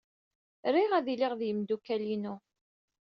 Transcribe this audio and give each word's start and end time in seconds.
Riɣ 0.73 0.91
ad 0.93 1.07
iliɣ 1.13 1.31
ed 1.33 1.41
yimeddukal-inu. 1.45 2.35